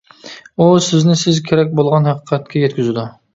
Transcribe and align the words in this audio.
ئۇ 0.65 0.69
سىزنى 0.85 1.17
سىز 1.25 1.41
كېرەك 1.49 1.77
بولغان 1.81 2.09
ھەقىقەتكە 2.13 2.65
يەتكۈزىدۇ. 2.65 3.07